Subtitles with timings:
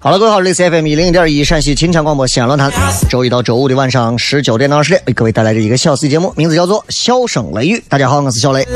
[0.00, 2.72] 好了，各位好，这里是 FM 一零一点一陕西秦腔广播西安论坛，
[3.10, 7.76] 周一到周五的晚上十九点到二十点，为各位带来这一个小 C 节目，名字叫做《笑声雷雨》。
[7.90, 8.66] 大家好，我是小雷。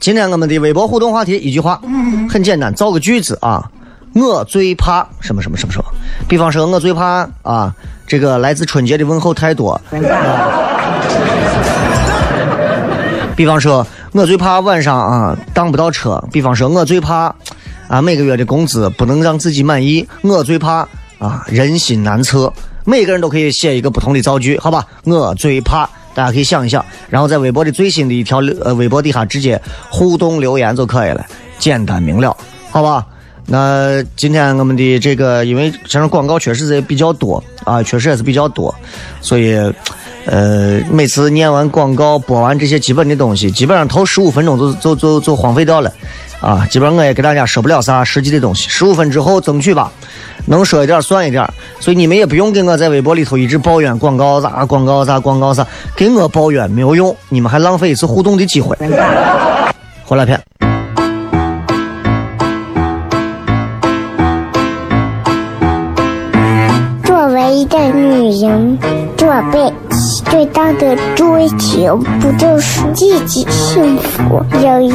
[0.00, 1.78] 今天我们的微博互动话题，一句话，
[2.26, 3.70] 很简单，造个句子啊。
[4.14, 5.84] 我最怕什么什么什么什么，
[6.26, 7.72] 比方说，我最怕啊，
[8.06, 9.78] 这个来自春节的问候太多。
[13.36, 16.22] 比方说，我最怕晚上啊当不到车。
[16.32, 17.34] 比方说，我最怕
[17.86, 20.08] 啊每个月的工资不能让自己满意。
[20.22, 20.88] 我最怕
[21.18, 22.50] 啊人心难测。
[22.86, 24.86] 每个人都可以写一个不同的造句，好吧？
[25.04, 31.24] 我最怕，大家可以想一想，然后在微博的最新的一条呃微博底下直接互动留言就可以了，
[31.58, 32.36] 简单明了，
[32.70, 33.06] 好吧？
[33.46, 38.74] 那今天我们的这个，因为这广告确实是比较多啊，确实也是比较多，
[39.20, 39.58] 所以。
[40.26, 45.90] 呃，每次念完广告，播完这些基本的东西，基本上头十五分钟就就就就荒废掉了，
[46.42, 48.68] 啊，基本上我也给大家说不了啥实际的东西。
[48.68, 49.90] 十五分之后争取吧，
[50.46, 51.46] 能说一点算一点。
[51.78, 58.76] 所以你们也不用跟我在微博里头一直抱怨广告咋广告咋广告咋，给我抱怨没有用，你们还浪费一次互动的机会。
[60.04, 60.40] 回来片。
[67.04, 68.78] 作为一个女人，
[69.16, 69.89] 做背。
[70.24, 74.90] 最大的追求不就是自己幸福、有人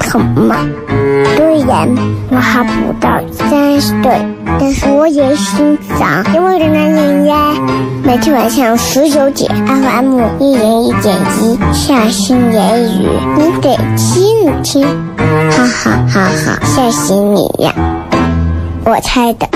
[0.00, 0.56] 疼吗？
[1.36, 1.88] 虽然
[2.30, 4.26] 我还不到三十岁，
[4.58, 7.52] 但是我也心脏因为的男人呀。
[8.02, 14.86] 每天晚上十九点，FM 一零一点一，下心言语，你得听听，
[15.50, 17.74] 哈哈哈哈，吓死你呀！
[18.84, 19.48] 我猜的。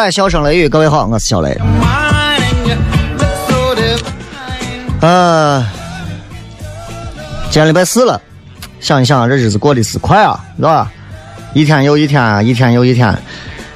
[0.00, 1.54] 来，笑声雷雨，各位好，我是小雷。
[5.02, 5.62] 呃，
[7.50, 8.18] 今天礼拜四了，
[8.80, 10.90] 想一想，这日子过得是快啊，是吧？
[11.52, 13.14] 一天又一天，一天又一天，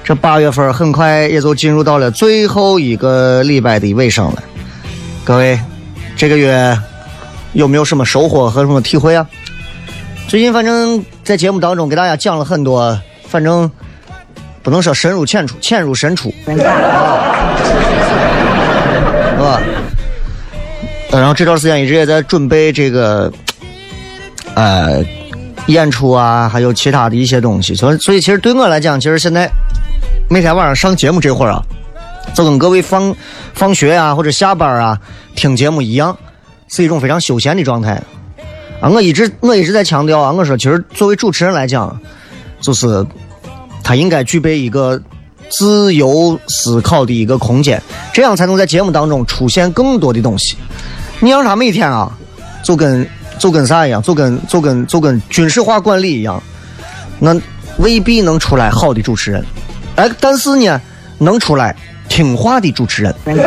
[0.02, 4.42] 这八月份很快也就进入到了最后一个礼拜的尾声了。
[5.24, 5.60] 各位，
[6.16, 6.74] 这个月
[7.52, 9.26] 有没有什么收获和什么体会啊？
[10.26, 12.98] 最近反正在节目当中给大家讲了很多，
[13.28, 13.70] 反正。
[14.64, 16.56] 不能说深入浅出，浅入深出， 是
[19.38, 19.61] 吧？
[21.12, 23.31] 然后这段时间一直也在准备这个
[24.55, 25.05] 呃，
[25.66, 27.75] 演出啊，还有其他的一些东西。
[27.75, 29.49] 所以，所以其实对我来讲，其实现在
[30.28, 31.62] 每天晚上上节目这会儿啊，
[32.34, 33.14] 就跟各位放
[33.52, 34.99] 放学啊或者下班啊
[35.37, 36.17] 听节目一样，
[36.69, 38.02] 是一种非常休闲的状态。
[38.81, 42.00] 啊，我一直我一直在强调啊，我说其实作为主持人来讲，
[42.60, 43.06] 就是
[43.84, 45.00] 他应该具备一个
[45.50, 47.81] 自由思考的一个空间，
[48.12, 50.56] 这样才能在节目当中出现更多的东西。
[51.20, 52.10] 你让他每天啊，
[52.62, 53.06] 就跟
[53.38, 56.42] 就跟啥一样，就跟就跟就跟军事化管理一样，
[57.19, 57.38] 那
[57.76, 59.44] 未必能出来好的主持人。
[59.96, 60.81] 哎，但是呢，
[61.19, 61.76] 能出来
[62.08, 63.14] 听话的主持人。
[63.26, 63.40] 你知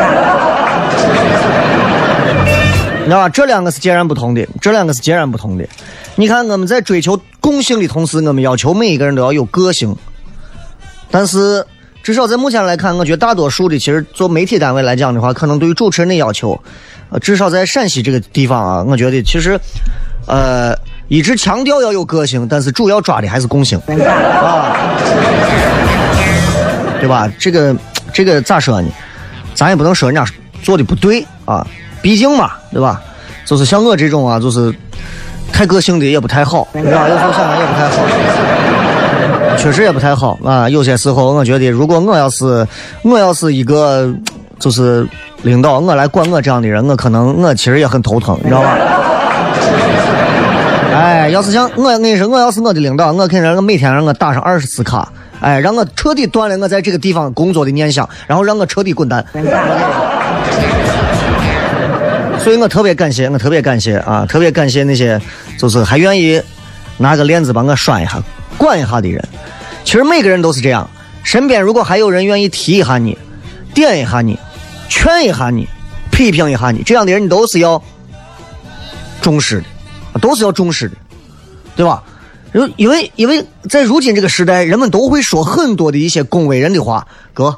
[3.10, 3.28] 道吧？
[3.28, 5.68] 这两个是截然不同的，这两个是截然不同的。
[6.14, 9.96] 你看，我们在追求共性的同时，我们要求每一个人都要有个性。
[11.10, 11.64] 但是，
[12.02, 16.58] 至少在目前来看，我觉得大多数的其实做媒体单位来讲的话，可能对于主持人的要求，
[17.10, 19.58] 呃，至少在陕西这个地方啊，我觉得其实，
[20.26, 20.74] 呃，
[21.08, 24.76] 一直强调要有个性，但是主要抓的还是共性啊，
[27.00, 27.30] 对吧？
[27.38, 27.74] 这个
[28.12, 28.88] 这个咋说呢？
[29.54, 30.30] 咱也不能说人家
[30.62, 31.66] 做的不对啊。
[32.00, 33.02] 毕竟嘛，对吧？
[33.44, 34.72] 就是像我这种啊，就是
[35.52, 37.08] 太个性的也不太好，是吧？
[37.08, 37.96] 有时候想想也不太好，
[39.56, 40.68] 确实也不太好啊。
[40.68, 42.66] 有些时候，我觉得如果我要是
[43.02, 44.12] 我要是一个
[44.58, 45.06] 就是
[45.42, 48.76] 领导，我来管我这样的人，我可能我其实也很头疼，你知道吧？
[50.94, 55.08] 哎，要是像我，我跟你说，我要是我的领导，我肯定让我每天让我打上二十次卡，
[55.40, 59.24] 哎，让我彻底断了我在这个地方工作的念想，然后让我彻底滚蛋。
[62.38, 65.20] 所以我特别感谢，我特别感谢啊，特别感谢那些
[65.58, 66.40] 就是还愿意
[66.96, 68.20] 拿个链子把我拴一下、
[68.58, 69.26] 管一下的人。
[69.84, 70.90] 其实每个人都是这样，
[71.22, 73.16] 身边如果还有人愿意提一下你、
[73.72, 74.38] 点一下你、
[74.90, 75.66] 劝一下你、
[76.10, 77.82] 批评一下你，这样的人你都是要
[79.22, 79.62] 重视
[80.12, 80.96] 的，都是要重视的，
[81.74, 82.02] 对吧？
[82.52, 87.06] 因因为因为在如今这个时代，人们都会说很多的一些恭维人的话。
[87.34, 87.54] 哥，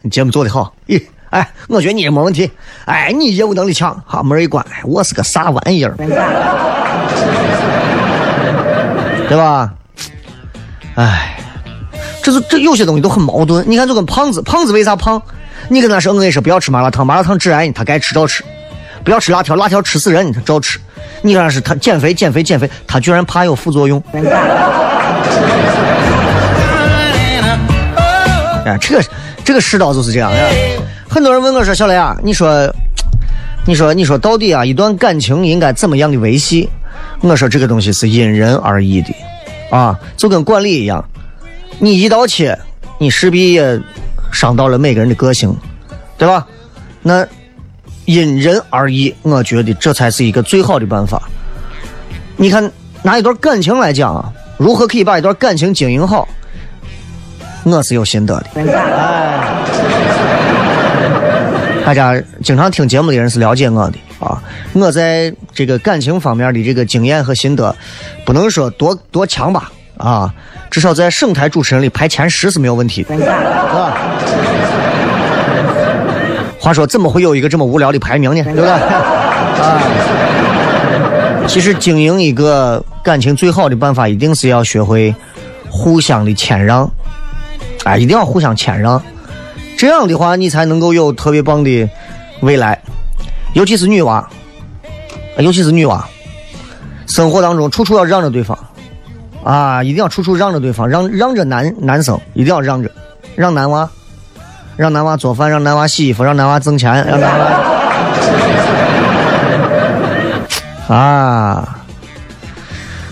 [0.00, 1.02] 你节目做的好，咦。
[1.30, 2.50] 哎，我觉得你也没问题。
[2.84, 4.64] 哎，你业务能力强，好门一关。
[4.84, 5.96] 我是个啥玩意儿？
[9.28, 9.72] 对吧？
[10.94, 11.36] 哎，
[12.22, 13.64] 这是这有些东西都很矛盾。
[13.68, 15.20] 你看，就跟胖子，胖子为啥胖？
[15.68, 18.42] 你跟他说，我跟你说，不要吃麻辣烫，麻辣烫致癌，他该吃照吃；
[19.04, 20.78] 不要吃辣条，辣条吃死人，他照吃。
[21.22, 24.02] 你跟他说他减肥，减肥，减肥，他居然怕有副作用。
[28.64, 29.04] 哎，这个
[29.44, 30.44] 这个世道就是这样呀。
[31.08, 32.72] 很多人问我说：“小雷啊，你说，
[33.66, 36.68] 你说，你说，到底啊，一段感情应该怎么样的维系？”
[37.22, 39.14] 我说：“这个东西是因人而异的，
[39.72, 41.02] 啊，就跟管理一样，
[41.78, 42.58] 你一刀切，
[42.98, 43.80] 你势必也
[44.30, 45.56] 伤到了每个人的个性，
[46.18, 46.46] 对吧？
[47.00, 47.26] 那
[48.04, 51.22] 因人而异，我觉得这才是一个最好的办法。
[52.36, 52.70] 你看，
[53.02, 56.28] 拿一段感情来讲啊，如何可以把一段感情经营好？
[57.64, 58.64] 我是有心得的。”哎。
[61.84, 62.14] 大家
[62.44, 64.11] 经常听节目的人是了解我的啊，
[64.74, 67.74] 我在这个感情方面的这个经验和心得，
[68.24, 70.32] 不能说多多强吧啊，
[70.70, 73.96] 至少在省台主持人里排前十是没有问题的，是吧？
[76.58, 78.42] 话说怎么会有一个这么无聊的排名呢？
[78.44, 78.70] 对不对？
[79.62, 79.82] 啊，
[81.46, 85.14] 其实经营一个感情最好的办法，一定是要学会
[85.68, 86.90] 互相的谦让，
[87.84, 89.02] 啊，一定要互相谦让。
[89.76, 91.88] 这样的话，你才能够有特别棒的
[92.40, 92.80] 未来，
[93.54, 94.28] 尤其是女娃，
[95.38, 96.04] 尤其是女娃，
[97.06, 98.58] 生活当中处处要让着对方，
[99.42, 102.90] 啊，一定要处处让着对方，让让着男男生，一定要让着，
[103.34, 103.88] 让男娃，
[104.76, 107.38] 让男娃做饭，让男娃洗衣服，让男娃挣钱，让男
[110.88, 111.78] 娃，啊，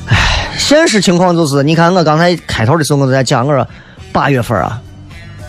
[0.07, 3.67] 唉，现实情况就是，你看我刚才开头的时候我都在讲，我说
[4.12, 4.81] 八月份啊。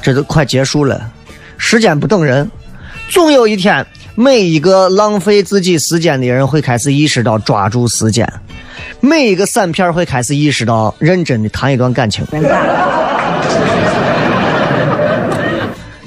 [0.03, 0.99] 这都快结束了，
[1.59, 2.49] 时间不等人，
[3.11, 8.27] 总有一天，每一个浪费自己时间的人会开始意识到抓住时间，
[8.99, 12.25] 每一个散片会开始意识到认真的谈一段感情。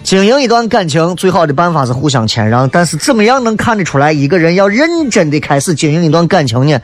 [0.03, 6.79] 经营一段感情最好的办法是互相谦让，但是怎么样能看得出来一个人要认真的开始经营一段感情呢？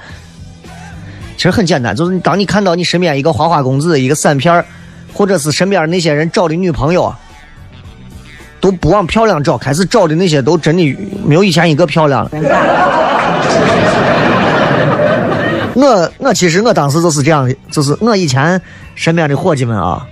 [1.36, 4.64] 其实很简单，就是当你看到你身边一个花花公子，一个散片
[5.12, 7.14] 或者是身边那些人找的女朋友，
[8.60, 12.30] 都不往漂亮找，开始找的那些都真的没有以前一个漂亮了。
[15.74, 18.60] 我我其实我当时就是这样的，就是我以前
[18.94, 20.06] 身边的伙计们啊，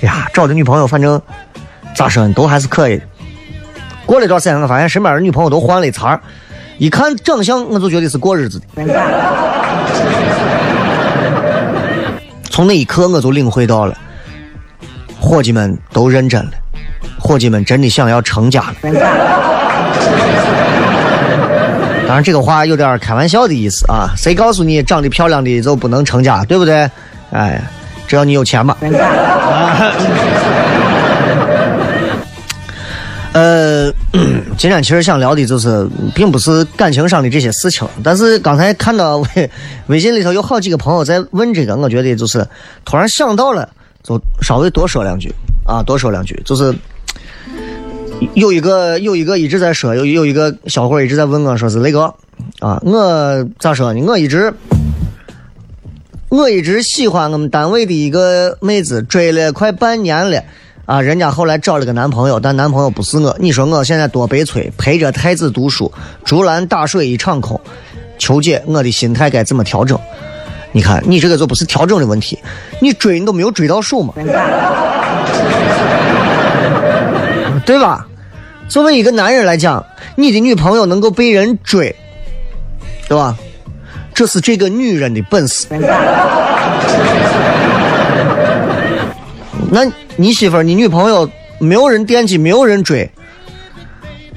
[0.00, 1.20] 呀找的女朋友反正
[1.94, 3.04] 咋说都还是可以的。
[4.06, 6.20] 过了一段时间，我发现身边的女朋友都换了一茬
[6.78, 8.66] 一看长相我就觉得是过日子的。
[12.50, 13.96] 从那一刻，我就领会到了，
[15.20, 16.50] 伙计们都认真了，
[17.26, 18.76] 伙计们真的想要成家了。
[22.06, 24.14] 当然，这个话有点开玩笑的意思啊。
[24.16, 26.88] 谁告诉你长得漂亮的就不能成家，对不对？
[27.32, 27.60] 哎，
[28.06, 28.76] 只要你有钱嘛。
[33.32, 33.92] 呃，
[34.56, 37.86] 今天其实想聊的就是，并不是感情上的这些事情。
[38.02, 39.50] 但是刚才看到微
[39.88, 42.46] 微信里头有好几个朋友在问这个，我觉得就是
[42.84, 43.68] 突然想到了，
[44.02, 45.30] 就稍微多说两句
[45.66, 46.40] 啊，多说两句。
[46.46, 46.72] 就是
[48.34, 52.14] 有一个有一个一直在说，有有一个小伙一直在问我说是雷哥
[52.60, 54.02] 啊，我咋说呢？
[54.06, 54.52] 我一直
[56.28, 60.42] 我一直喜欢我们单位的一个妹子，追了快半年了。
[60.84, 63.36] 啊，人家后来找了个男朋友，但男朋友不是我。
[63.40, 65.92] 你说我现在多悲催，陪着太子读书，
[66.24, 67.60] 竹篮打水一场空。
[68.18, 69.98] 求姐，我的心态该怎么调整？
[70.70, 72.38] 你看，你这个就不是调整的问题，
[72.80, 74.14] 你追你都没有追到手嘛，
[77.66, 78.06] 对吧？
[78.68, 81.94] 作为一个男人来讲，你的女朋友能够被人追，
[83.08, 83.36] 对吧？
[84.14, 85.66] 这是这个女人的本事。
[89.70, 89.86] 那。
[90.18, 93.06] 你媳妇儿、你女朋友没有人惦记，没有人追，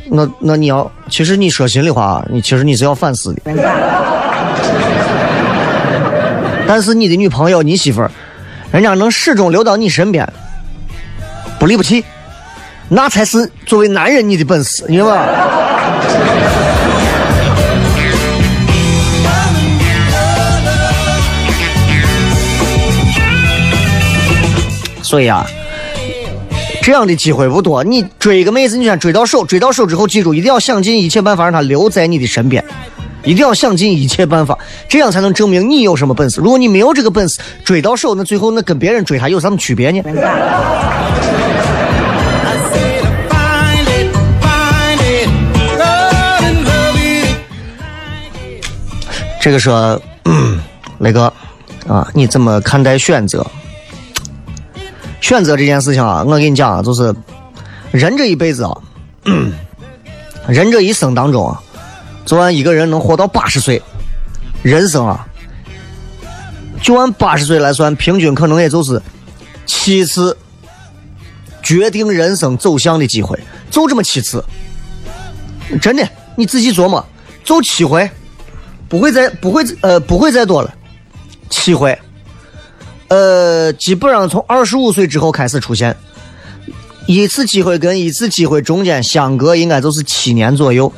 [0.10, 3.42] 那那你要，其实你说心里话，你其实你是要反思的。
[6.68, 8.12] 但是你的女朋友、你媳妇儿，
[8.74, 10.28] 人家能始终留到你身边，
[11.58, 12.04] 不离不弃，
[12.90, 15.22] 那才是作为男人你的本事，明白吗？
[25.02, 25.46] 所以啊。
[26.82, 32.64] 这样的机会不多，你追一个妹子，你先追到手，追到手之后，记住一定要想尽一切办法让她留在你的身边，
[33.24, 36.42] 一定要想尽一切办法，这样才能证明你有什么本事。
[36.42, 40.02] 如果你没有这个本事，追到手，那最后那跟别人追她有什么区别呢？
[49.40, 50.00] 这个说，
[51.00, 51.32] 雷哥
[51.88, 53.46] 啊，你怎么看待选择？
[55.22, 57.14] 选择这件事情啊，我跟你讲啊，就是
[57.92, 58.78] 人这一辈子啊，
[60.48, 61.62] 人这一生当中啊，
[62.26, 63.82] 就按一个人能活到八十岁，
[64.62, 65.26] 人生啊，
[66.82, 69.02] 就按八十岁来算，平均可能也就是
[69.66, 70.38] 七次
[71.62, 73.40] 决定人生走向的机会，
[73.72, 74.44] 就这么七次，
[75.82, 77.06] 真的，你仔细琢磨，
[77.44, 78.10] 就七回，
[78.90, 80.74] 不会再不会呃不会再多了，
[81.50, 81.98] 七回。
[83.08, 85.96] 呃，基本上从二十五岁之后开始出现，
[87.06, 90.92] 一次机会跟一次机会中间相隔应该就是七年左右，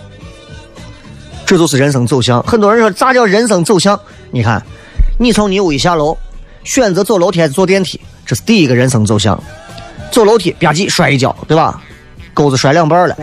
[1.45, 2.41] 这就是人生走向。
[2.43, 4.00] 很多人说咋叫人生走向？
[4.31, 4.62] 你看，
[5.19, 6.17] 你从你屋一下楼，
[6.63, 9.41] 选择走楼梯还是坐电梯，这是第一个人生走向。
[10.12, 11.81] 走楼梯吧唧摔一跤，对吧？
[12.33, 13.15] 钩子摔两半了。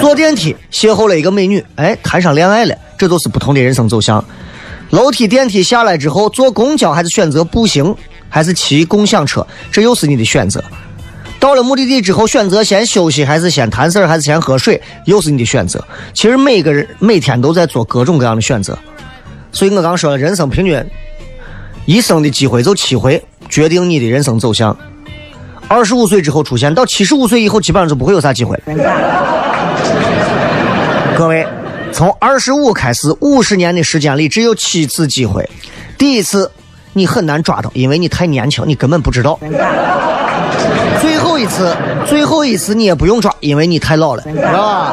[0.00, 4.24] 坐电梯邂逅了一个美女，哎，谈上恋爱了，这都是不同的人生走向。
[4.90, 7.94] 楼梯、电梯下来之后，坐公交还是选择步行，
[8.28, 10.62] 还是骑共享车，这又是你的选择。
[11.38, 15.84] 到了目的地之后，选择先休息还是先谈事儿，还是先喝水，又是你的选择。
[16.14, 18.78] 其实每个人每天都在做各种各样的选择。
[19.52, 20.82] 所以我刚说了，人生平均
[21.84, 24.76] 一生的机会就七回，决定你的人生走向。
[25.68, 29.57] 二十五岁之后出现，到七十五岁以后，基本上就不会有啥机会了。
[31.16, 31.46] 各位。
[31.90, 35.48] 从二十五开始，五十年的时间里只有七次机会。
[35.96, 36.48] 第一次
[36.92, 39.36] 你很难抓到，因为你太年轻，你根本不知道。
[41.00, 41.74] 最后一次，
[42.06, 44.92] 最后一次你也不用抓，因为你太老了，是吧？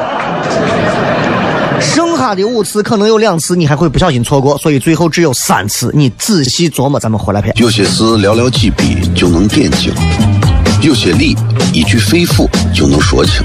[1.80, 5.92] 剩下的五次可能有两次你还会不小心错过，所以最后只有三次。
[5.94, 7.54] 你仔细琢磨，咱们回来片。
[7.58, 9.92] 有些事寥寥几笔就能点睛，
[10.80, 11.36] 有些理
[11.72, 13.44] 一句肺腑就能说清，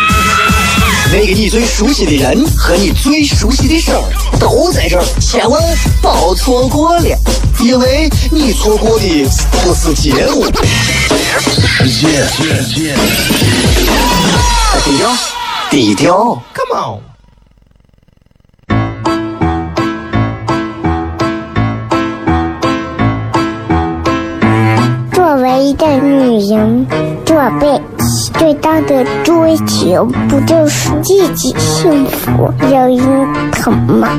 [1.13, 4.01] 那个你最熟悉的人和你最熟悉的事儿
[4.39, 5.61] 都在这儿，千万
[6.01, 7.17] 别错过了，
[7.59, 10.45] 因为你错过的不是节目，
[11.83, 12.95] 是时间。
[14.85, 15.11] 低调。
[15.69, 17.01] 低调，Come on。
[25.13, 26.87] 作为一个女人，
[27.25, 27.81] 做背
[28.41, 34.09] 最大的追求不就是自己幸福、有人疼吗？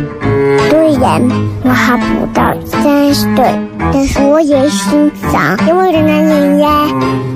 [0.71, 1.21] 虽然
[1.65, 3.53] 我还不到三十岁，
[3.93, 6.87] 但是我也心脏因为人男人呀。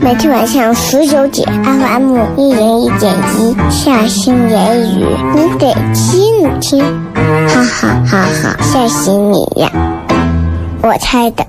[0.00, 6.84] 每天晚上十九点，FM 一人一点一，下心言语，你得听听，
[7.48, 9.68] 哈哈哈哈，吓死你呀！
[10.82, 11.44] 我猜的。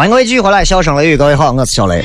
[0.00, 2.02] 欢迎各位继续回来，笑声雷雨，各位好，我是小雷。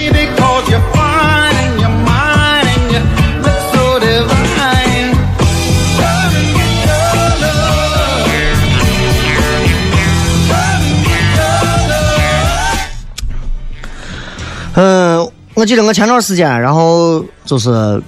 [14.73, 18.03] 嗯，我记得我前段时间，然后就是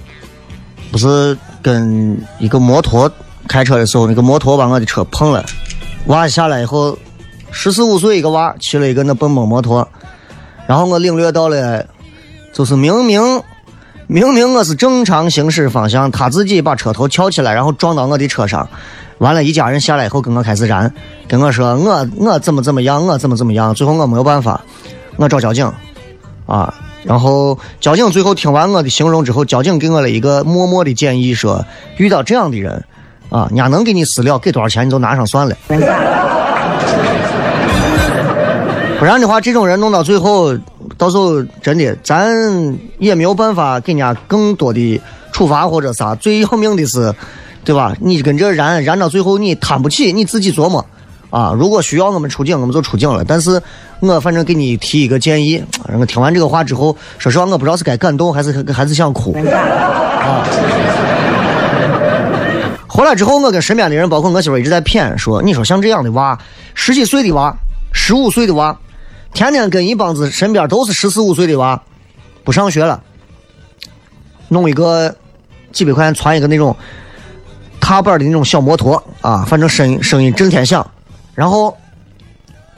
[0.92, 3.10] 不是跟一个摩托
[3.48, 5.42] 开车的时候，那个摩托把我的车碰了，
[6.08, 6.94] 娃下来以后。
[7.50, 9.86] 十四五岁一个娃骑了一个那蹦蹦摩托，
[10.66, 11.84] 然后我领略到了，
[12.52, 13.20] 就是明明
[14.06, 18.68] 明明我是正常行驶方向，他自己把车头翘起来，然后撞到我的车上，
[19.18, 20.92] 完了，一家人下来以后跟我开始燃，
[21.26, 24.60] 跟我说我我怎么怎么样，我怎么怎么样，最后我没有办法，
[25.16, 25.70] 我找交警，
[26.46, 31.64] 啊，然后交警最后听完我的形容之后，交警给我了一个默默的建议，说
[31.96, 32.84] 遇到这样的人，
[33.30, 35.56] 啊，人家能给你私了，给多少钱你就拿上算了。
[38.98, 40.52] 不然的话，这种人弄到最后，
[40.96, 42.28] 到时候真的咱
[42.98, 46.16] 也没有办法给人家更多的处罚或者啥。
[46.16, 47.14] 最要命的是，
[47.64, 47.94] 对吧？
[48.00, 50.84] 你跟这燃燃到最后，你摊不起，你自己琢磨
[51.30, 51.54] 啊。
[51.56, 53.24] 如果需要我们出警，我们就出警了。
[53.24, 53.62] 但是
[54.00, 55.62] 我反正给你提一个建议。
[55.96, 60.44] 我听完这个话之后，说实话，我不知道是该感动还是还是想哭啊。
[62.88, 66.36] 回来之后，我跟身边的人，包括我媳妇一直在谝说：“你说像这样的娃，
[66.74, 67.54] 十几岁的娃，
[67.92, 68.76] 十五岁的娃。”
[69.32, 71.80] 天天跟一帮子身边都是十四五岁的娃，
[72.44, 73.02] 不上学了，
[74.48, 75.14] 弄一个
[75.72, 76.74] 几百块钱攒一个那种
[77.80, 80.90] 踏板的那种小摩托啊，反正声音声音震天响，
[81.34, 81.76] 然后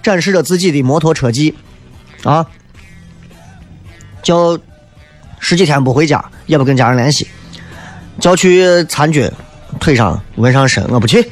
[0.03, 1.55] 展示着自己的摩托车技
[2.25, 2.47] 啊，
[4.23, 4.59] 叫
[5.39, 7.27] 十几天不回家，也不跟家人联系，
[8.19, 9.31] 叫去参军，
[9.79, 11.31] 腿上纹上身，我不去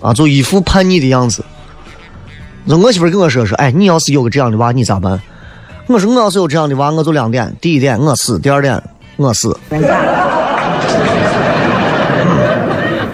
[0.00, 1.44] 啊，就一副叛逆的样子。
[2.68, 5.20] 那我媳妇跟我说说，哎，你要是有个这样的娃，你咋办？
[5.86, 8.82] 我说我要是有这样的娃，我就两点：第一点我死，第二点
[9.14, 9.56] 我死。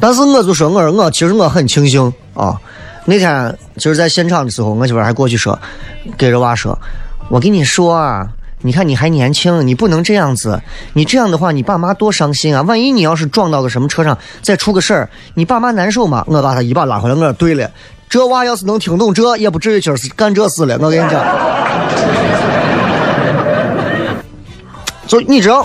[0.01, 2.59] 但是我就说，我说我其实我很庆幸啊。
[3.05, 5.59] 那天就是在现场的时候，我媳妇还过去说，
[6.17, 6.79] 给这娃说，
[7.29, 8.27] 我跟你说啊，
[8.63, 10.59] 你看你还年轻，你不能这样子，
[10.95, 12.63] 你这样的话，你爸妈多伤心啊！
[12.63, 16.25] 万一你要是撞到个什么车上，再出个事儿，你爸妈难受吗？
[16.27, 17.71] 我把他一把拉回来，我说对了。
[18.13, 20.77] 这娃要是能听懂这，也不至于今儿是干这事了。
[20.83, 21.25] 我跟你讲，
[25.07, 25.65] 就你知道，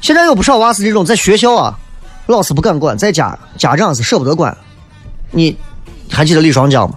[0.00, 1.78] 现在有不少娃是这种，在学校啊，
[2.24, 4.56] 老师不敢管，在家家长是舍不得管。
[5.30, 5.54] 你
[6.10, 6.96] 还记得李双江吗？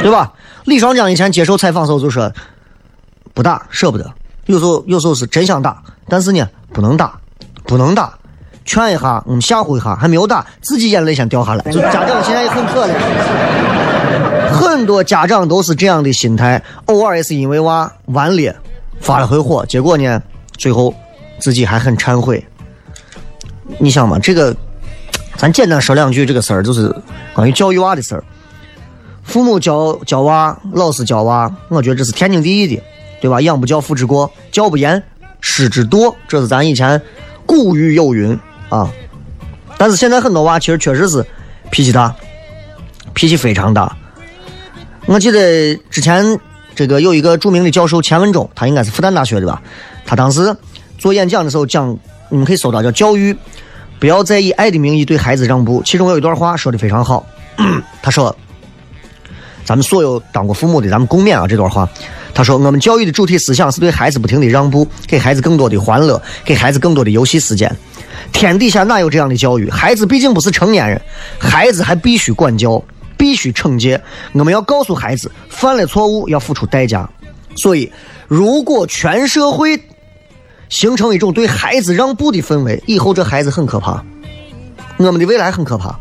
[0.00, 0.32] 对吧？
[0.64, 2.32] 李双江以前接受采访时候就说，
[3.34, 4.08] 不打舍不得，
[4.46, 7.18] 有时候有时候是真想打，但是呢，不能打，
[7.64, 8.16] 不能打。
[8.68, 11.72] 劝一下，嗯，吓唬一下，还没有打，自己眼泪先掉下来。
[11.72, 12.92] 就家长现在也很可怜，
[14.52, 18.54] 很多家长都是这样的心态，偶尔也是因为娃顽劣
[19.00, 20.22] 发了回火，结果呢，
[20.58, 20.94] 最后
[21.38, 22.46] 自己还很忏悔。
[23.78, 24.54] 你想嘛，这个
[25.36, 26.94] 咱简单说两句，这个事儿就是
[27.32, 28.22] 关于教育娃的事儿。
[29.24, 32.82] 父母教教娃，老师教娃，我觉得这是天经地义的，
[33.22, 33.40] 对吧？
[33.40, 35.02] 养不教，父之过；教不严，
[35.40, 36.14] 师之惰。
[36.28, 37.00] 这是咱以前
[37.46, 38.38] 古语有云。
[38.68, 38.90] 啊！
[39.76, 41.24] 但是现在很多娃其实确实是
[41.70, 42.14] 脾气大，
[43.14, 43.96] 脾气非常大。
[45.06, 46.38] 我记得之前
[46.74, 49.62] 这个有一个著名的教授钱文忠，他应该是复旦大学的吧？
[50.04, 50.56] 他当时
[50.98, 51.96] 做演讲的时候讲，
[52.28, 53.36] 你们可以搜到叫“教育
[53.98, 55.82] 不要再以爱的名义对孩子让步”。
[55.86, 57.24] 其中有一段话说的非常好，
[58.02, 58.34] 他说
[59.68, 61.86] ：“咱们所有当过父母的，咱们共勉啊这段话。
[62.32, 67.70] 他说：“我们教育的主体思想是对孩子不停的让步，给孩子更多的欢乐，给孩子更多的游戏时间。
[68.32, 69.68] 天底下哪有这样的教育？
[69.68, 70.98] 孩子毕竟不是成年人，
[71.38, 72.82] 孩子还必须管教，
[73.18, 74.02] 必须惩戒。
[74.32, 77.06] 我们要告诉孩子，犯了错误要付出代价。
[77.54, 77.92] 所以，
[78.26, 79.78] 如果全社会
[80.70, 84.02] 形成一种对孩子让步的氛围，以后这孩子很可怕，
[84.96, 86.00] 我们的未来很可怕。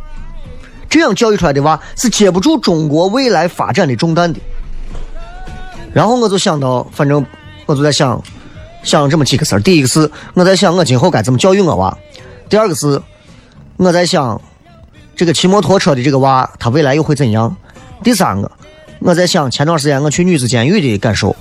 [0.89, 4.39] 这样教育出来的娃是接不住中国未来发展的重担的。”
[5.93, 7.26] 然后我就想到，反正
[7.65, 8.21] 我就在想，
[8.84, 9.60] 想了这么几个事儿。
[9.60, 11.97] 第一个是我在想我今后该怎么教育我娃；
[12.50, 13.02] 第二个是
[13.78, 14.39] 我在想
[15.15, 17.50] 这个骑摩托车的这个娃他未来又会怎样；
[18.04, 18.52] 第三个
[19.00, 21.36] 我在想前段时间我去女子监狱的感受。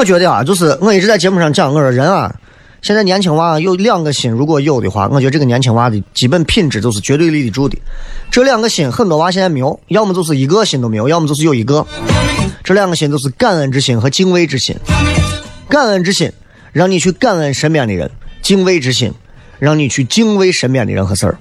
[0.00, 2.34] 我觉得啊，就是我一直在节目上讲，我说人啊。
[2.80, 7.76] 现在年轻娃有两个心，如果有的话，我觉得这个年轻娃的基本品质都是绝对立得住的。
[8.30, 11.86] 这两个心很多娃现在没有，要么就是一个心都没有，要么就是有一个。
[12.64, 14.74] 这两个心都是感恩之心和敬畏之心。
[15.68, 16.32] 感恩之心
[16.72, 18.10] 让你去感恩身边的人，
[18.40, 19.12] 敬畏之心
[19.58, 21.36] 让你去敬畏身边的人和事儿。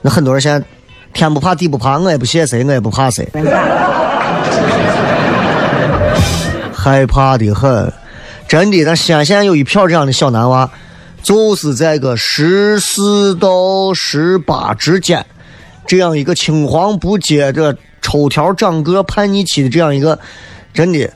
[0.00, 0.64] 那很多人现在
[1.12, 3.28] 天不怕地不怕，我也不谢谁，我也不怕谁，
[6.80, 7.92] 害怕的很。
[8.48, 10.68] 真的，咱西安现在有一票这样的小男娃，
[11.22, 15.24] 就是在个十四到十八之间，
[15.86, 20.18] 这样一个青黄不接、的抽条长个、叛逆期的这样一个，
[20.72, 21.08] 真的，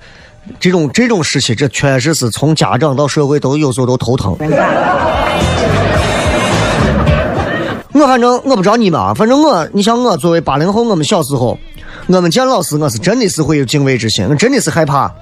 [0.61, 4.37] 这种这种时期，这确实是从家长到社会都有时候都头疼。
[7.95, 11.59] 我反正我不知道你们啊，反正我，你像我作为八零后，我们小时候，
[12.07, 15.13] 我们见老师，我是真的是会有敬畏之心，我真的是害怕。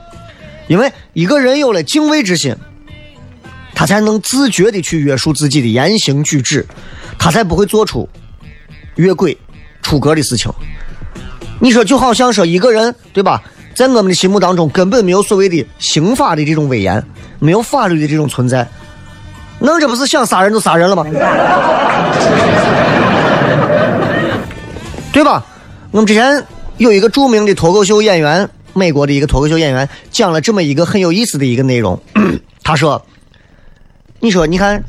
[0.69, 2.55] 因为一个人有了敬畏之心，
[3.75, 6.67] 他才能自觉的去约束自己的言行举止，
[7.19, 8.09] 他才不会做出
[8.95, 9.37] 越轨、
[9.83, 10.51] 出格的事情。
[11.59, 13.43] 你说就好像说一个人，对吧？
[13.75, 17.03] 在我们的心目当中，根本没有所谓的刑法的这种威严，
[17.39, 18.69] 没有法律的这种存在，
[19.59, 21.05] 那这不是想杀人就杀人了吗？
[25.13, 25.45] 对吧？
[25.91, 26.45] 我们之前
[26.79, 28.49] 有一个著名的脱口秀演员。
[28.75, 32.01] 美国的一个脱口秀演员讲了这么一个很有意思的一个内容，
[32.65, 33.05] 他说
[34.19, 34.83] ：“你说，你看，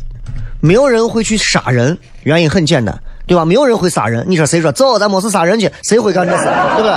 [0.62, 3.44] 没有人会去杀人，原因很简单，对吧？
[3.44, 4.24] 没有人会杀人。
[4.28, 5.70] 你说谁说走，咱没事杀人去？
[5.84, 6.44] 谁会干这事？
[6.44, 6.96] 对不对？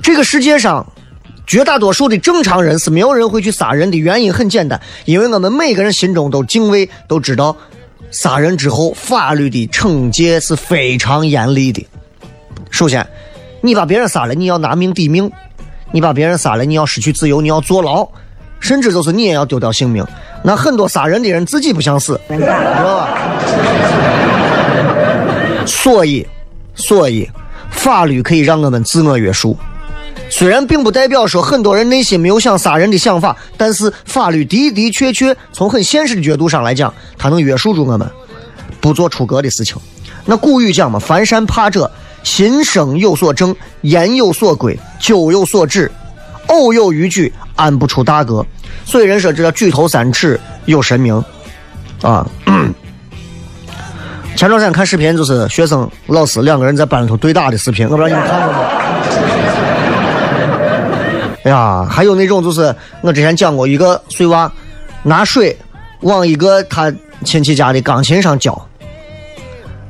[0.00, 0.86] 这个世界上
[1.46, 7.56] 绝大多数的正常人是没有人会去杀人的原因很简单，因为我们每个人心中都敬畏，都知道
[8.10, 11.84] 杀人之后法律的惩戒是非常严厉的。
[12.70, 13.04] 首先。”
[13.64, 15.26] 你把别人杀了，你要拿命抵命；
[15.90, 18.06] 你把别人杀了，你要失去自由，你要坐牢，
[18.60, 20.06] 甚至就是你也要丢掉性命。
[20.42, 23.08] 那很多杀人的人自己不想死，知道吧？
[25.64, 26.26] 所以，
[26.74, 27.26] 所以，
[27.70, 29.56] 法律可以让我们自我约束。
[30.28, 38.06] 虽然并不代表说很多人内心没有想杀人的想法，但是法律的的确确从很现实的角度上来讲，它能约束住我们，
[38.78, 39.74] 不做出格的事情。
[40.26, 41.90] 那古语讲嘛，凡善怕者。
[42.24, 45.88] 心生有所正，言有所规，酒有所止，
[46.48, 48.44] 偶有逾矩，安不出大格。
[48.84, 51.22] 所以人说这叫举头三尺有神明，
[52.02, 52.26] 啊。
[54.36, 58.70] 前段时间看视频，就是学生老师两个人在班里头对打的视频，我不知道你们看过没？
[61.50, 64.50] 哎呀，还有那种就是我之前讲过，一个碎娃
[65.04, 65.56] 拿水
[66.00, 68.66] 往一个他亲戚家的钢琴上浇。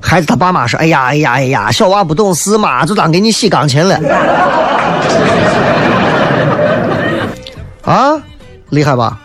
[0.07, 3.99] 孩子他爸妈说：“哎呀，哎呀，哎呀，小娃不懂事嘛，就当给你洗钢琴了。”
[7.83, 8.13] 啊，
[8.69, 9.19] 厉害吧？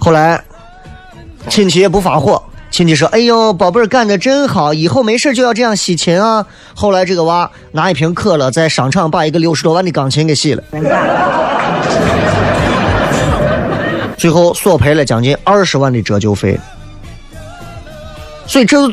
[0.00, 0.42] 后来
[1.48, 10.62] 亲戚也不发火，亲戚说：“哎呦，宝贝儿干的真好，以后没事就要这样洗琴啊。”后来这个娃拿一瓶可乐在商场把一个六十多万的钢琴给洗了，
[14.16, 16.58] 最后索赔了将近二十万的折旧费。
[18.46, 18.90] 所以这。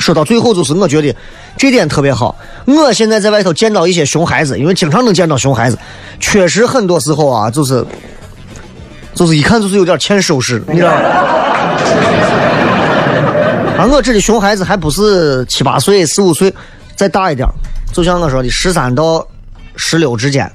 [0.00, 1.14] 说到最后，就是我觉得
[1.56, 2.34] 这点特别好。
[2.66, 5.78] 我现在在外头见到一些熊孩子，因为经常能见到熊孩子，
[6.18, 7.84] 确实很多时候啊，就是
[9.14, 11.00] 就是一看就是有点欠收拾，你知道吗？
[13.78, 16.52] 而， 我这的熊孩子还不是七八岁、四五岁，
[16.96, 17.46] 再大一点，
[17.92, 19.26] 就像我说的十三到
[19.76, 20.50] 十六之间，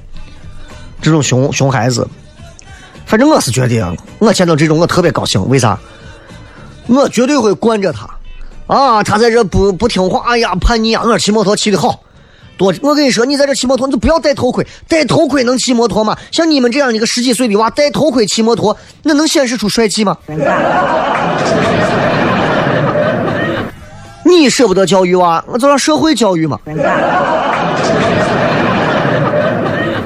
[1.01, 2.07] 这种熊熊孩子，
[3.05, 5.77] 反正我是觉得，我见到这种我特别高兴，为啥？
[6.87, 8.09] 我绝对会惯着他。
[8.67, 11.03] 啊，他在这不不听话，哎呀，叛逆啊！
[11.05, 11.99] 我骑摩托骑的好，
[12.57, 16.17] 多，我跟你说，你在这骑摩托，你就不要戴头盔，戴头盔能骑摩托吗？
[16.31, 20.17] 像你们这样一个十几岁的娃戴头盔骑摩托，那能显示出帅气吗？
[24.25, 26.59] 你舍不得教育娃，我就让社会教育嘛，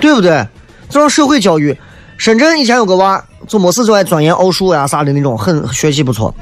[0.02, 0.46] 对不对？
[0.90, 1.78] 就让社会教育。
[2.18, 6.36] 深圳以前有个娃，就没事就爱钻研奥数呀啥的那种，很学习不错，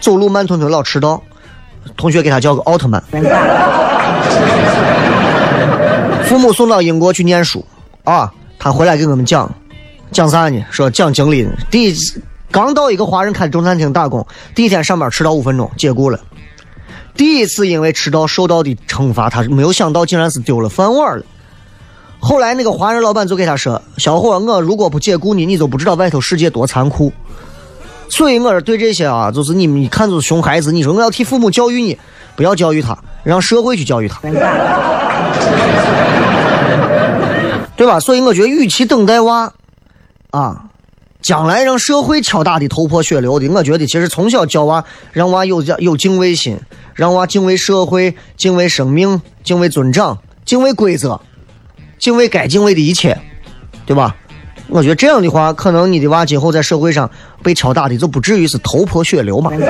[0.00, 1.20] 走路慢吞吞老迟到，
[1.96, 3.02] 同学给他叫个奥特曼。
[6.24, 7.64] 父母送到英国去念书，
[8.04, 9.52] 啊，他回来给我们讲，
[10.10, 10.64] 讲啥呢？
[10.70, 11.46] 说讲经历。
[11.70, 12.20] 第一次
[12.50, 16.18] 刚到一个华人开中餐厅打工，第一天上班迟到五分钟，解雇了。
[17.16, 21.24] 第一次因为迟到受到的惩罚，他没有想到竟然是丢了饭碗了。
[22.18, 27.12] 后来那个华人老板就给他说：“小伙，我如果不解雇你，你就不知道外头世界多残酷。”
[28.08, 30.70] 所以我是对这些啊，就是你们一看就是熊孩子。
[30.70, 31.98] 你说我要替父母教育你，
[32.36, 34.20] 不要教育他，让社会去教育他，
[37.76, 37.98] 对吧？
[37.98, 39.52] 所以我觉得，与其等待娃
[40.30, 40.64] 啊，
[41.20, 46.58] 将来让社会敲打的头破血流的，我觉得其实从小教娃，让娃有有敬畏心，
[46.94, 51.20] 让娃敬畏社会，敬畏生命，敬畏尊长，敬畏规则。
[51.96, 53.18] 敬畏该敬畏的一切，
[53.86, 54.14] 对吧？
[54.68, 57.10] 我觉得这样的话，可能你的娃今后在社会上
[57.42, 59.50] 被敲打的就不至于是头破血流嘛。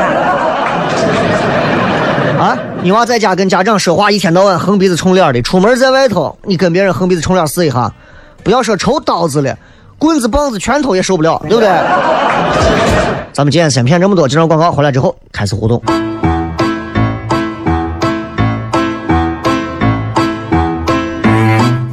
[2.38, 7.92] 啊，你娃在家跟家长说话，一天到晚横鼻子冲脸的，出门在外头，你跟别人横鼻子冲脸试一下，
[8.42, 9.56] 不要说抽刀子了，
[9.98, 11.68] 棍子、棒子、拳头也受不了，对不对？
[13.32, 15.82] 咱们今天先骗这么多，这张广告回来之后开始互动。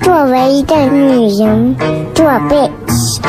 [0.02, 1.76] 作为一个女人
[2.14, 2.72] 这辈子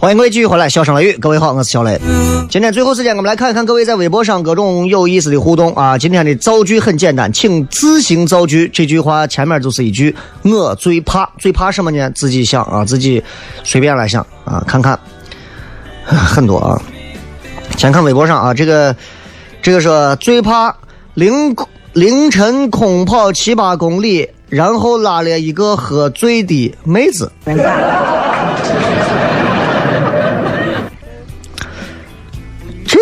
[0.00, 2.00] 欢迎各位继续回来，笑声雷雨，各位好，我是小雷。
[2.48, 5.98] 今天最后时间，我们来看一看各位在微博上各种有意思的互动啊！
[5.98, 8.66] 今天的造句很简单，请自行造句。
[8.72, 12.10] 这句话前面就是一句“我最怕”，最怕什么呢？
[12.12, 13.22] 自己想啊，自己
[13.62, 14.98] 随便来想啊，看看
[16.02, 16.80] 很多啊。
[17.76, 18.96] 先看微博上啊，这个
[19.60, 20.74] 这个说最怕
[21.12, 21.54] 凌
[21.92, 27.30] 凌晨空跑七八公里，然后拉了一个喝醉的妹子。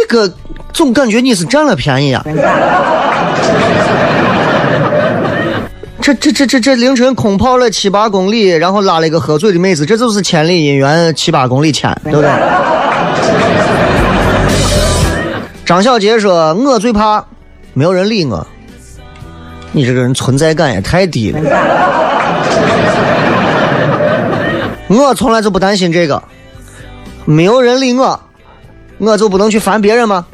[0.08, 0.28] 个
[0.72, 2.24] 总感觉你是占了便宜啊！
[6.00, 12.30] 这这这这这凌晨空跑了七八公里，然后拉了一个喝醉的妹子，这就是千里姻缘七八公里牵，对不对？
[15.66, 17.22] 张小杰说：“我最怕
[17.74, 18.46] 没有人理我。”
[19.70, 21.38] 你这个人存在感也太低了。
[24.88, 26.22] 我从来就不担心这个，
[27.26, 28.18] 没有人理我。
[28.98, 30.26] 我就不能去烦别人吗？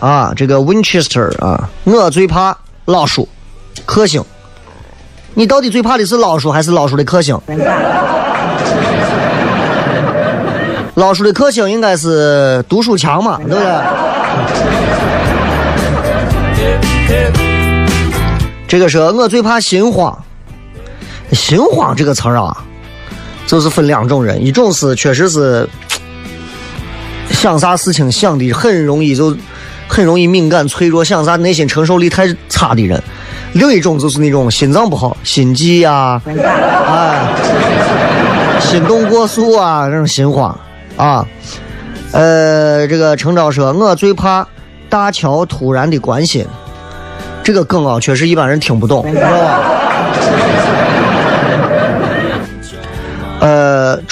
[0.00, 3.28] 啊，这个 Winchester 啊，我最怕老鼠、
[3.84, 4.24] 克星。
[5.34, 7.36] 你到底最怕的是老鼠还是老鼠的克星？
[10.94, 13.62] 老鼠的克星应该是读书强嘛，对不对？
[18.68, 20.16] 这个是我最怕心慌。
[21.32, 22.64] 心慌这个词儿啊。
[23.48, 25.66] 就是分两种人，一种是确实是
[27.30, 29.34] 想啥事情想的很容易就
[29.88, 33.00] 很容易敏感脆弱，想啥内心承受力太差的人；
[33.54, 37.26] 另一种就是那种心脏不好、心悸呀，哎，
[38.60, 40.54] 心动过速啊，这种心慌
[40.98, 41.26] 啊。
[42.12, 44.46] 呃，这个程昭说，我最怕
[44.90, 46.46] 大乔突然的关心，
[47.42, 49.60] 这个梗啊，确实一般人听不懂，知道吧？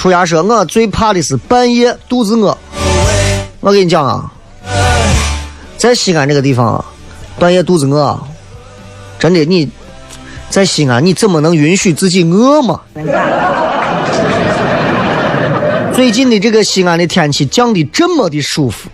[0.07, 2.57] 出牙说，我最怕的是半夜肚子饿。
[3.59, 4.33] 我跟你讲啊，
[5.77, 6.85] 在西安这个地方，
[7.41, 8.17] 半夜肚子饿，
[9.19, 9.69] 真的，你
[10.49, 12.83] 在西安你怎么能允许自己饿嘛？
[15.93, 18.89] 最近的这个西安的天气降的这么的舒服，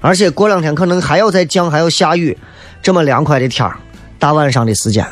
[0.00, 2.34] 而且过两天可能还要再降，还要下雨，
[2.82, 3.76] 这么凉快的天儿，
[4.18, 5.06] 大晚上的时间，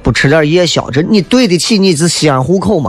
[0.00, 2.88] 不吃点夜宵，这你对得起你是西安户口吗？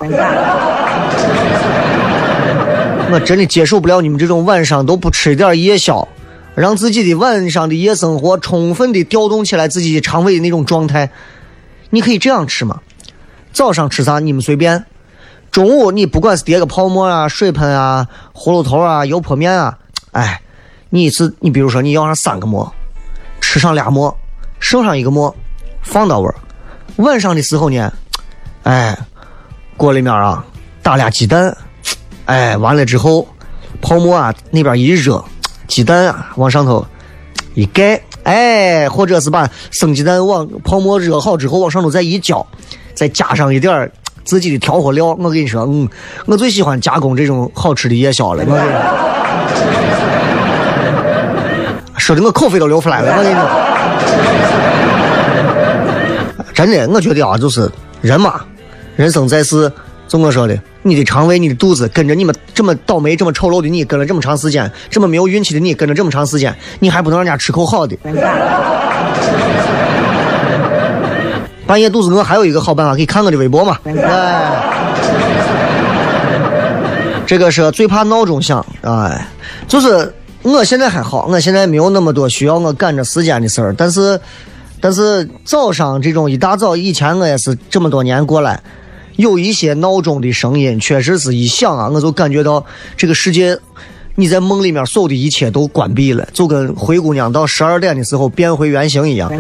[3.12, 6.08] 我真的接受不了你们这种晚上都不吃一点夜宵，
[6.56, 11.12] 让自己的晚上的夜生活充分的调动起来自己的肠胃的那种状态。
[11.90, 12.80] 你可以这样吃嘛，
[13.52, 14.86] 早上吃啥你们随便，
[15.52, 19.78] 中午你不管是叠个泡沫啊、水盆啊、葫芦头啊、油泼面啊，
[20.14, 20.42] 哎，
[20.90, 22.74] 你一次你比如说你要上三个馍，
[23.42, 24.18] 吃上俩馍，
[24.62, 25.36] 剩上一个馍，
[25.84, 26.36] 放到位儿。
[26.96, 27.92] 晚上的时候呢，
[28.64, 28.98] 哎，
[29.76, 30.46] 锅里面啊
[30.82, 31.54] 打俩鸡蛋。
[32.32, 33.28] 哎，完了之后，
[33.82, 35.22] 泡沫啊那边一热，
[35.68, 36.86] 鸡蛋啊往上头
[37.56, 42.48] 一盖，哎，或者是把生鸡蛋往泡沫热好之后往上头再一浇，
[42.94, 43.92] 再加上一点
[44.24, 45.08] 自己的调和料。
[45.08, 45.90] 我跟你说，嗯，
[46.26, 48.46] 我最喜欢加工这种好吃的夜宵了。
[48.48, 48.70] 我跟你
[51.98, 53.14] 说的我口水都流出来了。
[53.18, 53.44] 我跟你说，
[56.56, 58.40] 真的，我觉得啊，就是人嘛，
[58.96, 59.70] 人生在世。
[60.08, 67.96] 就我说的，你的肠胃、你的肚子跟着你们这么倒霉、这么丑陋的你跟了这么长时间，这么没有运气的你跟了这么长时间，你还不能让人家吃口好的。
[71.68, 73.78] 半夜肚子饿，还有一个好办法，可以看我的微博嘛。
[73.86, 74.52] 哎，
[77.26, 78.66] 这个是最怕闹钟响。
[78.82, 79.26] 哎，
[79.70, 83.74] 就是我现在还好，我现在没有那么多需要我赶着时间的事儿。
[83.78, 84.20] 但是，
[84.82, 88.60] 但是早上这种一大早，以前我也是这么多年过来。
[89.22, 92.66] 有一些闹钟的声音，确实是一响啊，我就感觉到
[92.98, 93.56] 这个世界，
[94.16, 99.30] 你在梦里面所有的一切都关闭了，就跟灰姑娘到十二点的时候变回原形一样。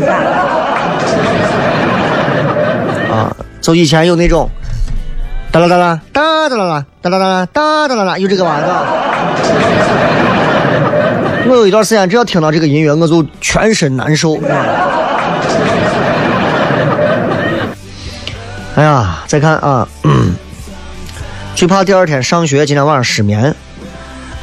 [3.09, 4.47] 啊，就以前有那种
[5.51, 8.69] 哒啦哒啦哒哒啦啦哒啦哒啦哒哒啦啦，有这个玩意儿。
[11.49, 14.37] 我有一段时间，只要听到这个音乐，我就全身难受。
[18.81, 19.87] 哎呀，再看啊，
[21.53, 23.39] 最怕第二天上学，今天晚上失眠。
[23.39, 23.45] 哎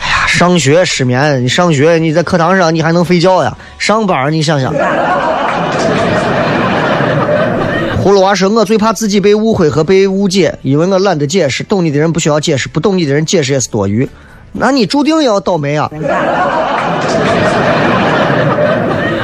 [0.09, 3.59] 呀，上学失眠，你上学你在课堂上你还能睡觉呀？
[3.79, 4.73] 上班你想想。
[8.01, 11.65] 葫芦娃说：“我最怕自己被误会和被误解，因为我懒得解释。
[11.65, 14.09] 懂你的人不需要解释，不懂你的人解释也是多余。
[14.53, 15.91] 那你注定要倒霉啊！”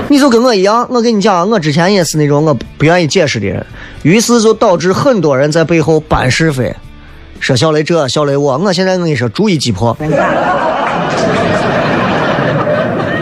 [0.08, 3.64] 你就跟我一样，我跟你讲，我之前也是那种我不愿意解释的人，
[4.04, 6.72] 于是就导致很多人在背后搬是非，
[7.40, 8.58] 说小雷这，小雷我。
[8.58, 9.96] 我现在跟你说，逐一击破。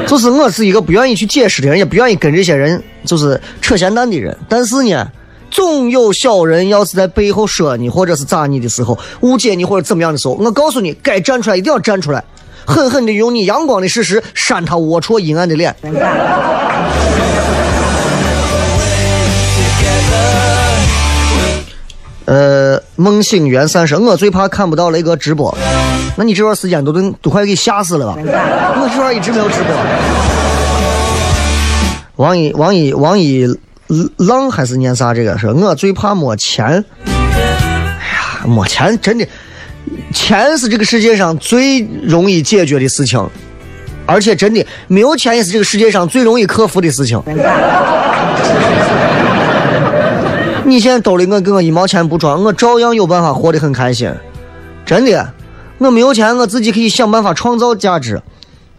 [0.08, 4.36] 就是我是一个不愿意去解释的人，也不愿意跟这些人就是扯闲蛋的人。
[4.48, 5.06] 但是呢，
[5.52, 12.22] 总有小人要是在背后说你，或者是咋你的时候，误解你或者怎么样的时候，我告诉你，该站出来一定要站出来。
[12.66, 15.74] 狠狠的用你阳光的事实扇他龌龊阴暗的脸。
[22.24, 25.56] 呃，梦醒元三生，我最怕看不到雷哥直播。
[26.16, 28.16] 那你这段时间都都都快给吓死了吧？
[28.16, 29.74] 我这段一直没有直播。
[32.16, 33.46] 王一王一王一
[34.18, 35.12] 浪还是念啥？
[35.12, 36.84] 这个是我最怕没钱。
[37.06, 39.26] 哎呀，没钱真的。
[40.14, 43.28] 钱是这个世界上最容易解决的事情，
[44.06, 47.20] 而且真的没有钱也是这个世界上最容易克服的事情。
[50.72, 54.10] 你现在兜里我给我一毛钱不装，我照样有办法活得很开心。
[54.86, 55.34] 真的，
[55.76, 58.22] 我没有钱，我自己可以想办法创造价值，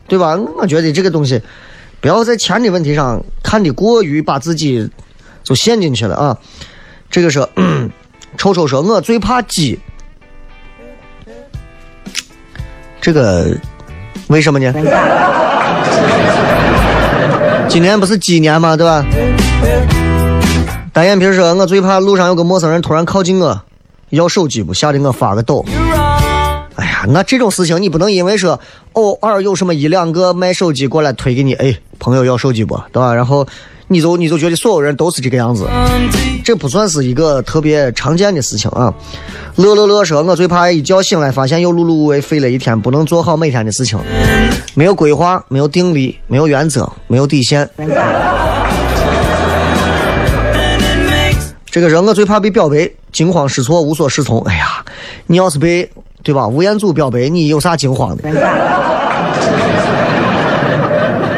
[0.07, 0.35] 对吧？
[0.57, 1.39] 我觉得这个东西
[2.01, 4.89] 不要在钱的问题上看得过于把自己
[5.43, 6.35] 就陷进去了啊。
[7.11, 7.47] 这个是
[8.37, 9.79] 臭臭说，我最怕鸡。
[12.99, 13.55] 这个
[14.29, 14.73] 为什么呢？
[17.69, 18.75] 今年不是鸡年吗？
[18.75, 19.05] 对吧？
[20.93, 23.59] 单眼皮说：“我最怕路上有个陌生人突然靠近我，
[24.11, 25.65] 要手机不，吓得我发个抖。”
[26.75, 28.59] 哎呀，那这种事情你不能因为说
[28.93, 33.13] 偶尔有什么一两个卖手机过来推给你，哎，朋友要手机不，对吧？
[33.13, 33.45] 然后。
[33.89, 35.67] 你就你就觉得所有人都是这个样子，
[36.43, 38.91] 这不算是一个特别常见的事情啊。
[39.57, 43.99] 乐乐乐说：“我最怕一觉醒来发现又碌碌无为，废了一天，不能做好每天的事情，
[44.73, 47.69] 没有规划，没有定力，没有原则，没有底线。”
[51.73, 54.39] 这个人我最怕被表白，惊慌失措，无所适从。
[54.41, 54.85] 哎呀，
[55.25, 55.89] 你要是被
[56.21, 56.47] 对吧？
[56.47, 58.29] 吴彦祖表白，你有啥惊慌的？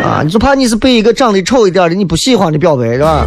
[0.04, 3.26] 啊你就怕你是被一个长得丑一点的你不喜欢的表白是吧？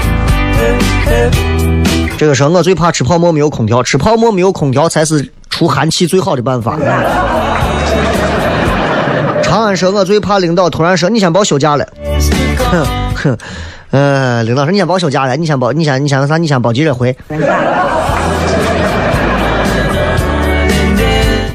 [2.18, 6.78] 这个时候我最怕吃泡馍没有空调，吃泡馍没有空调才是除寒气最好的办法。
[9.42, 11.88] 长安说：“我最怕领导突然说你先别休假了。”
[12.70, 12.84] 哼
[13.14, 13.38] 哼，
[13.90, 16.36] 呃，领导说你先报休假了，你先报，你先你先啥？
[16.36, 17.16] 你先报记者会。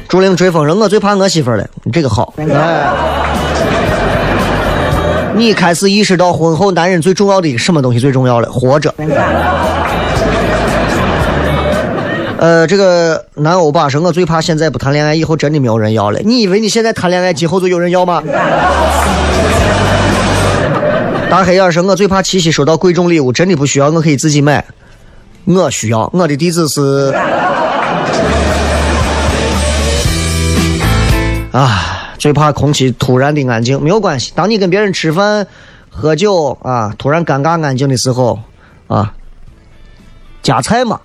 [0.08, 2.34] 竹林追风说：“我最怕我媳妇了。”你这个好。
[2.36, 2.46] 哎，
[5.34, 8.48] 你开始意识到婚后男人最重要的什么东西最重要了？
[8.50, 8.94] 活着。
[12.38, 16.18] 呃，这个男欧巴说：“我最怕现在不谈恋爱，以后真的没有人要了。
[16.24, 18.22] 你以为你现在谈恋爱，今后就有人要吗？”
[21.30, 24.64] 大黑眼说：“我最怕七夕收到贵重礼物，真的不需要，我可以自己买。
[25.44, 27.14] 我需要，我的地址是。”
[31.50, 34.32] 啊，最怕空气突然的安静，没有关系。
[34.34, 35.46] 当你跟别人吃饭、
[35.88, 38.38] 喝酒啊，突然尴尬安静的时候，
[38.86, 39.12] 啊，
[40.42, 41.00] 夹菜嘛。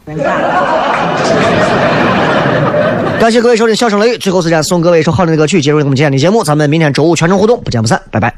[3.19, 6.43] 感谢各位收听《笑声雷雨》，最后时间送各位一首好听的歌曲，结束我们今天的节目。
[6.43, 8.33] 咱们明天周五全程互动，不见不散，拜拜。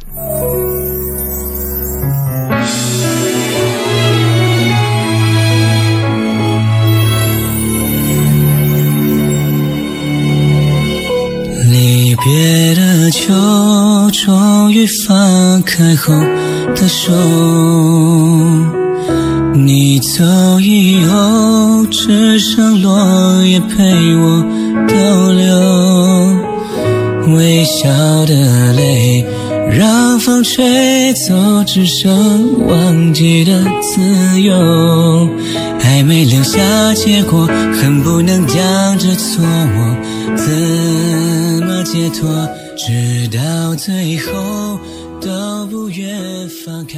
[11.91, 13.33] 离别的秋，
[14.13, 16.13] 终于放开后
[16.73, 17.11] 的手。
[19.53, 20.23] 你走
[20.61, 23.75] 以后，只剩落叶陪
[24.15, 24.41] 我
[24.87, 26.39] 逗留。
[27.35, 27.89] 微笑
[28.25, 29.25] 的泪，
[29.77, 35.27] 让风吹走，只剩忘记的自由。
[35.77, 37.49] 还没留下结果，
[37.81, 39.95] 恨不能将这错误
[40.37, 40.55] 自
[41.91, 42.47] 解脱？
[42.77, 44.79] 直到最后
[45.19, 46.97] 都不愿放开。